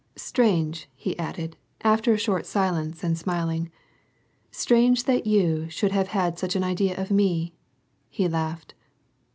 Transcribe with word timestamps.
Strange," 0.15 0.89
he 0.95 1.15
added, 1.19 1.57
after 1.81 2.11
a 2.11 2.17
short 2.17 2.47
silence 2.47 3.03
and 3.03 3.15
smiling, 3.19 3.69
—"Strange 4.65 5.03
that 5.03 5.27
you 5.27 5.69
should 5.69 5.91
have 5.91 6.07
had 6.07 6.39
such 6.39 6.55
an 6.55 6.63
idea 6.63 6.99
of 6.99 7.11
me." 7.11 7.53
He 8.09 8.27
laughed. 8.27 8.73